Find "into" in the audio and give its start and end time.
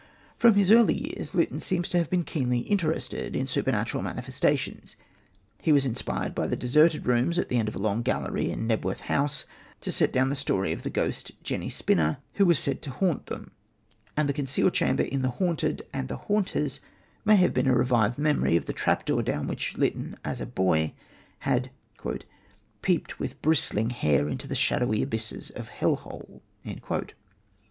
24.27-24.47